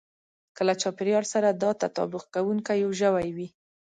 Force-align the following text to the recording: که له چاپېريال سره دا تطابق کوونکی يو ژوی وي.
که 0.55 0.61
له 0.67 0.73
چاپېريال 0.81 1.25
سره 1.33 1.49
دا 1.61 1.71
تطابق 1.81 2.23
کوونکی 2.33 2.75
يو 2.83 2.91
ژوی 2.99 3.27
وي. 3.37 3.47